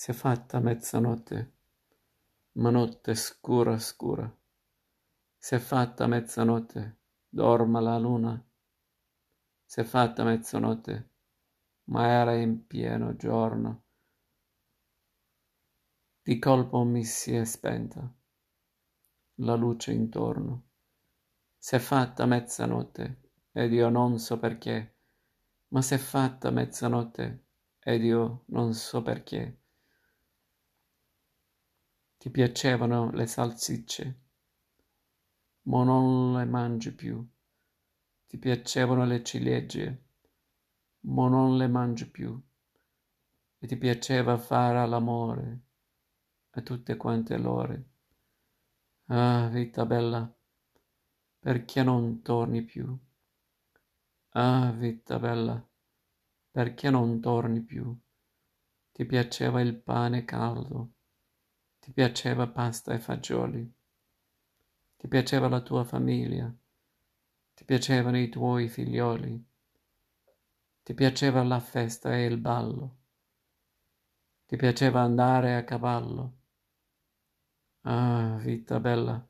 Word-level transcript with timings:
S'è 0.00 0.12
fatta 0.12 0.60
mezzanotte, 0.60 1.54
ma 2.52 2.70
notte 2.70 3.16
scura 3.16 3.80
scura. 3.80 4.32
S'è 5.36 5.58
fatta 5.58 6.06
mezzanotte, 6.06 6.98
dorma 7.28 7.80
la 7.80 7.98
luna. 7.98 8.48
S'è 9.64 9.82
fatta 9.82 10.22
mezzanotte, 10.22 11.10
ma 11.86 12.06
era 12.06 12.36
in 12.36 12.64
pieno 12.68 13.16
giorno. 13.16 13.82
Di 16.22 16.38
colpo 16.38 16.84
mi 16.84 17.02
si 17.02 17.34
è 17.34 17.42
spenta 17.42 18.08
la 19.40 19.54
luce 19.56 19.90
intorno. 19.90 20.68
S'è 21.58 21.80
fatta 21.80 22.24
mezzanotte 22.24 23.30
ed 23.50 23.72
io 23.72 23.88
non 23.88 24.20
so 24.20 24.38
perché, 24.38 24.94
ma 25.70 25.82
s'è 25.82 25.98
fatta 25.98 26.50
mezzanotte 26.50 27.46
ed 27.80 28.04
io 28.04 28.44
non 28.46 28.74
so 28.74 29.02
perché. 29.02 29.62
Ti 32.18 32.30
piacevano 32.30 33.12
le 33.12 33.28
salsicce, 33.28 34.20
ma 35.68 35.84
non 35.84 36.36
le 36.36 36.44
mangi 36.46 36.92
più. 36.92 37.24
Ti 38.26 38.38
piacevano 38.38 39.04
le 39.04 39.22
ciliegie, 39.22 40.02
ma 41.02 41.28
non 41.28 41.56
le 41.56 41.68
mangi 41.68 42.10
più. 42.10 42.36
E 43.60 43.66
ti 43.68 43.76
piaceva 43.76 44.36
fare 44.36 44.84
l'amore 44.88 45.60
a 46.50 46.60
tutte 46.60 46.96
quante 46.96 47.38
l'ore. 47.38 47.88
Ah, 49.06 49.48
vita 49.48 49.86
bella, 49.86 50.28
perché 51.38 51.84
non 51.84 52.20
torni 52.22 52.62
più? 52.62 52.98
Ah, 54.30 54.72
vita 54.76 55.20
bella, 55.20 55.64
perché 56.50 56.90
non 56.90 57.20
torni 57.20 57.60
più? 57.60 57.96
Ti 58.92 59.04
piaceva 59.06 59.60
il 59.60 59.76
pane 59.76 60.24
caldo 60.24 60.94
ti 61.88 61.94
piaceva 61.94 62.46
pasta 62.46 62.92
e 62.92 62.98
fagioli, 62.98 63.74
ti 64.98 65.08
piaceva 65.08 65.48
la 65.48 65.62
tua 65.62 65.84
famiglia, 65.84 66.54
ti 67.54 67.64
piacevano 67.64 68.18
i 68.18 68.28
tuoi 68.28 68.68
figlioli, 68.68 69.46
ti 70.82 70.92
piaceva 70.92 71.42
la 71.42 71.60
festa 71.60 72.14
e 72.14 72.26
il 72.26 72.36
ballo, 72.36 72.96
ti 74.44 74.56
piaceva 74.56 75.00
andare 75.00 75.56
a 75.56 75.64
cavallo. 75.64 76.32
Ah, 77.82 78.38
vita 78.40 78.78
bella, 78.78 79.26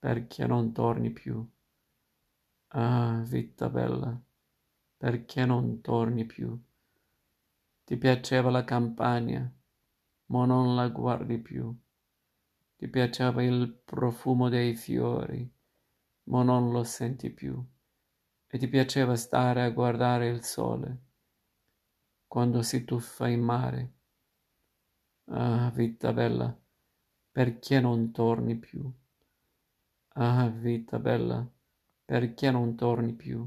perché 0.00 0.46
non 0.46 0.72
torni 0.72 1.10
più? 1.10 1.48
Ah, 2.74 3.22
vita 3.24 3.68
bella, 3.70 4.20
perché 4.96 5.46
non 5.46 5.80
torni 5.80 6.24
più? 6.26 6.60
Ti 7.84 7.96
piaceva 7.96 8.50
la 8.50 8.64
campagna, 8.64 9.48
ma 10.32 10.46
non 10.46 10.74
la 10.74 10.88
guardi 10.88 11.38
più. 11.38 11.74
Ti 12.76 12.88
piaceva 12.88 13.42
il 13.42 13.70
profumo 13.84 14.48
dei 14.48 14.74
fiori, 14.74 15.48
ma 16.24 16.42
non 16.42 16.72
lo 16.72 16.84
senti 16.84 17.28
più. 17.30 17.62
E 18.46 18.58
ti 18.58 18.66
piaceva 18.66 19.14
stare 19.14 19.62
a 19.62 19.70
guardare 19.70 20.28
il 20.28 20.42
sole 20.42 21.00
quando 22.26 22.62
si 22.62 22.84
tuffa 22.84 23.28
in 23.28 23.42
mare. 23.42 23.92
Ah, 25.26 25.70
vita 25.74 26.14
bella, 26.14 26.58
perché 27.30 27.78
non 27.78 28.10
torni 28.10 28.56
più? 28.56 28.90
Ah, 30.14 30.48
vita 30.48 30.98
bella, 30.98 31.46
perché 32.06 32.50
non 32.50 32.74
torni 32.74 33.12
più? 33.12 33.46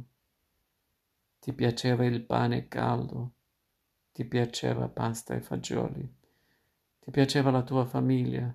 Ti 1.40 1.54
piaceva 1.54 2.06
il 2.06 2.24
pane 2.24 2.68
caldo, 2.68 3.34
ti 4.12 4.24
piaceva 4.26 4.88
pasta 4.88 5.34
e 5.34 5.42
fagioli. 5.42 6.25
Ti 7.06 7.12
piaceva 7.12 7.52
la 7.52 7.62
tua 7.62 7.86
famiglia, 7.86 8.52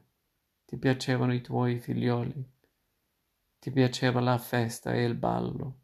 ti 0.64 0.76
piacevano 0.76 1.32
i 1.32 1.40
tuoi 1.40 1.78
figlioli, 1.78 2.50
ti 3.60 3.70
piaceva 3.70 4.18
la 4.18 4.38
festa 4.38 4.92
e 4.92 5.04
il 5.04 5.14
ballo, 5.14 5.78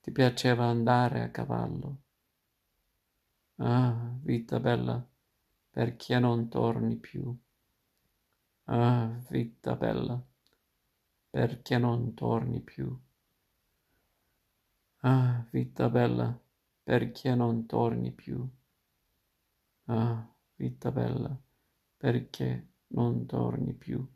ti 0.00 0.10
piaceva 0.10 0.64
andare 0.64 1.22
a 1.22 1.30
cavallo. 1.30 2.02
Ah, 3.60 4.10
vita 4.22 4.58
bella, 4.58 5.06
perché 5.70 6.18
non 6.18 6.48
torni 6.48 6.96
più? 6.96 7.32
Ah, 8.66 9.20
vita 9.30 9.76
bella, 9.76 10.20
perché 11.30 11.76
non 11.78 12.14
torni 12.14 12.60
più? 12.60 12.98
Ah, 15.02 15.46
vita 15.52 15.88
bella, 15.88 16.36
perché 16.82 17.34
non 17.34 17.66
torni 17.66 18.10
più? 18.10 18.44
Ah, 19.86 20.26
vita 20.56 20.90
bella 20.90 21.43
perché 22.04 22.68
non 22.88 23.24
torni 23.24 23.72
più? 23.72 24.06